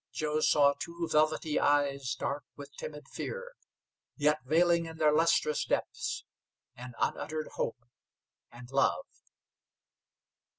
[0.11, 3.53] Joe saw two velvety eyes dark with timid fear,
[4.15, 6.25] yet veiling in their lustrous depths
[6.75, 7.85] an unuttered hope
[8.51, 9.05] and love.